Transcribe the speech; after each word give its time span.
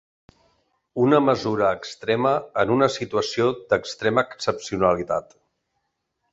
Una 1.03 1.19
mesura 1.25 1.67
extrema 1.81 2.33
en 2.63 2.73
una 2.77 2.89
situació 2.95 3.53
d’extrema 3.75 4.27
excepcionalitat. 4.33 5.41